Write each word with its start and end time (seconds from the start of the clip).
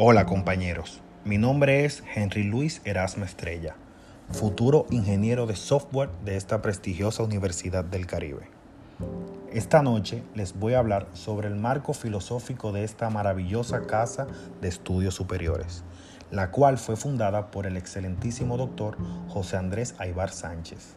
Hola 0.00 0.26
compañeros, 0.26 1.00
mi 1.24 1.38
nombre 1.38 1.84
es 1.84 2.04
Henry 2.14 2.44
Luis 2.44 2.80
Erasmo 2.84 3.24
Estrella, 3.24 3.74
futuro 4.30 4.86
ingeniero 4.90 5.48
de 5.48 5.56
software 5.56 6.08
de 6.24 6.36
esta 6.36 6.62
prestigiosa 6.62 7.24
Universidad 7.24 7.82
del 7.82 8.06
Caribe. 8.06 8.48
Esta 9.52 9.82
noche 9.82 10.22
les 10.36 10.56
voy 10.56 10.74
a 10.74 10.78
hablar 10.78 11.08
sobre 11.14 11.48
el 11.48 11.56
marco 11.56 11.94
filosófico 11.94 12.70
de 12.70 12.84
esta 12.84 13.10
maravillosa 13.10 13.88
casa 13.88 14.28
de 14.60 14.68
estudios 14.68 15.16
superiores, 15.16 15.82
la 16.30 16.52
cual 16.52 16.78
fue 16.78 16.94
fundada 16.94 17.50
por 17.50 17.66
el 17.66 17.76
excelentísimo 17.76 18.56
doctor 18.56 18.96
José 19.26 19.56
Andrés 19.56 19.96
Aybar 19.98 20.30
Sánchez, 20.30 20.94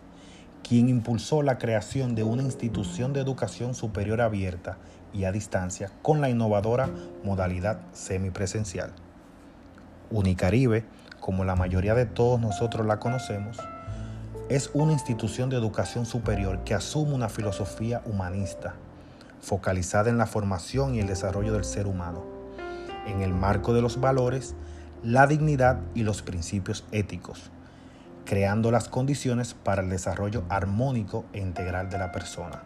quien 0.71 0.87
impulsó 0.87 1.43
la 1.43 1.57
creación 1.57 2.15
de 2.15 2.23
una 2.23 2.43
institución 2.43 3.11
de 3.11 3.19
educación 3.19 3.75
superior 3.75 4.21
abierta 4.21 4.77
y 5.11 5.25
a 5.25 5.33
distancia 5.33 5.91
con 6.01 6.21
la 6.21 6.29
innovadora 6.29 6.89
modalidad 7.25 7.81
semipresencial. 7.91 8.93
Unicaribe, 10.11 10.85
como 11.19 11.43
la 11.43 11.57
mayoría 11.57 11.93
de 11.93 12.05
todos 12.05 12.39
nosotros 12.39 12.87
la 12.87 12.99
conocemos, 12.99 13.57
es 14.47 14.71
una 14.73 14.93
institución 14.93 15.49
de 15.49 15.57
educación 15.57 16.05
superior 16.05 16.63
que 16.63 16.73
asume 16.73 17.15
una 17.15 17.27
filosofía 17.27 18.01
humanista, 18.05 18.75
focalizada 19.41 20.09
en 20.09 20.17
la 20.17 20.25
formación 20.25 20.95
y 20.95 21.01
el 21.01 21.07
desarrollo 21.07 21.51
del 21.51 21.65
ser 21.65 21.85
humano, 21.85 22.23
en 23.07 23.21
el 23.21 23.33
marco 23.33 23.73
de 23.73 23.81
los 23.81 23.99
valores, 23.99 24.55
la 25.03 25.27
dignidad 25.27 25.81
y 25.95 26.03
los 26.03 26.21
principios 26.21 26.85
éticos, 26.93 27.51
creando 28.25 28.71
las 28.71 28.87
condiciones 28.89 29.53
para 29.53 29.81
el 29.81 29.89
desarrollo 29.89 30.43
armónico 30.49 31.25
e 31.33 31.39
integral 31.39 31.89
de 31.89 31.97
la 31.97 32.11
persona. 32.11 32.63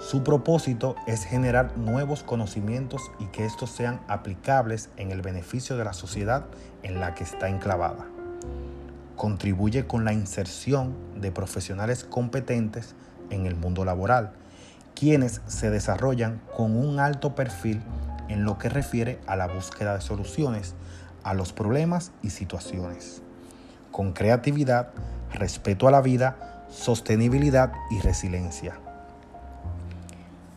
Su 0.00 0.24
propósito 0.24 0.96
es 1.06 1.24
generar 1.24 1.76
nuevos 1.76 2.22
conocimientos 2.24 3.12
y 3.20 3.26
que 3.26 3.44
estos 3.44 3.70
sean 3.70 4.00
aplicables 4.08 4.90
en 4.96 5.12
el 5.12 5.22
beneficio 5.22 5.76
de 5.76 5.84
la 5.84 5.92
sociedad 5.92 6.46
en 6.82 6.98
la 6.98 7.14
que 7.14 7.22
está 7.22 7.48
enclavada. 7.48 8.06
Contribuye 9.16 9.86
con 9.86 10.04
la 10.04 10.12
inserción 10.12 10.94
de 11.14 11.30
profesionales 11.30 12.04
competentes 12.04 12.96
en 13.30 13.46
el 13.46 13.54
mundo 13.54 13.84
laboral, 13.84 14.32
quienes 14.94 15.40
se 15.46 15.70
desarrollan 15.70 16.42
con 16.56 16.76
un 16.76 16.98
alto 16.98 17.34
perfil 17.34 17.80
en 18.28 18.44
lo 18.44 18.58
que 18.58 18.68
refiere 18.68 19.20
a 19.26 19.36
la 19.36 19.46
búsqueda 19.46 19.94
de 19.94 20.00
soluciones 20.00 20.74
a 21.22 21.34
los 21.34 21.52
problemas 21.52 22.12
y 22.22 22.30
situaciones, 22.30 23.22
con 23.92 24.12
creatividad, 24.12 24.88
respeto 25.32 25.86
a 25.86 25.92
la 25.92 26.00
vida, 26.00 26.66
sostenibilidad 26.68 27.72
y 27.90 28.00
resiliencia. 28.00 28.74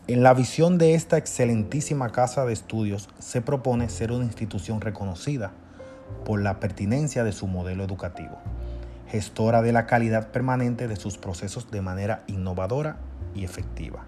En 0.08 0.22
la 0.22 0.34
visión 0.34 0.78
de 0.78 0.94
esta 0.94 1.18
excelentísima 1.18 2.10
casa 2.10 2.44
de 2.44 2.52
estudios 2.52 3.08
se 3.18 3.40
propone 3.42 3.88
ser 3.88 4.12
una 4.12 4.24
institución 4.24 4.80
reconocida 4.80 5.52
por 6.24 6.40
la 6.40 6.58
pertinencia 6.58 7.24
de 7.24 7.32
su 7.32 7.46
modelo 7.46 7.84
educativo, 7.84 8.38
gestora 9.08 9.62
de 9.62 9.72
la 9.72 9.86
calidad 9.86 10.28
permanente 10.28 10.88
de 10.88 10.96
sus 10.96 11.18
procesos 11.18 11.70
de 11.70 11.82
manera 11.82 12.22
innovadora 12.26 12.96
y 13.34 13.44
efectiva. 13.44 14.04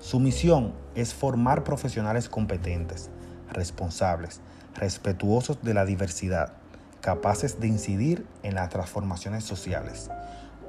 Su 0.00 0.18
misión 0.18 0.72
es 0.94 1.12
formar 1.12 1.62
profesionales 1.62 2.30
competentes, 2.30 3.10
responsables, 3.52 4.40
respetuosos 4.74 5.62
de 5.62 5.74
la 5.74 5.84
diversidad, 5.84 6.54
capaces 7.00 7.60
de 7.60 7.68
incidir 7.68 8.26
en 8.42 8.54
las 8.54 8.68
transformaciones 8.68 9.44
sociales, 9.44 10.10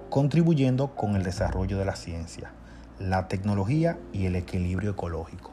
contribuyendo 0.10 0.96
con 0.96 1.16
el 1.16 1.24
desarrollo 1.24 1.78
de 1.78 1.86
la 1.86 1.96
ciencia 1.96 2.52
la 3.02 3.28
tecnología 3.28 3.98
y 4.14 4.26
el 4.26 4.36
equilibrio 4.36 4.92
ecológico, 4.92 5.52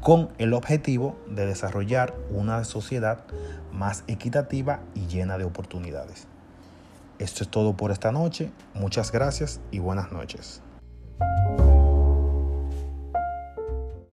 con 0.00 0.30
el 0.38 0.52
objetivo 0.52 1.16
de 1.28 1.46
desarrollar 1.46 2.14
una 2.30 2.64
sociedad 2.64 3.24
más 3.72 4.04
equitativa 4.06 4.80
y 4.94 5.06
llena 5.06 5.38
de 5.38 5.44
oportunidades. 5.44 6.26
Esto 7.18 7.44
es 7.44 7.50
todo 7.50 7.76
por 7.76 7.92
esta 7.92 8.10
noche. 8.10 8.50
Muchas 8.74 9.12
gracias 9.12 9.60
y 9.70 9.78
buenas 9.78 10.10
noches. 10.10 10.60